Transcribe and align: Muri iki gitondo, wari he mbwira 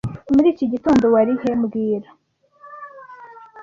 Muri 0.35 0.47
iki 0.53 0.65
gitondo, 0.73 1.05
wari 1.13 1.33
he 1.41 1.51
mbwira 1.61 2.09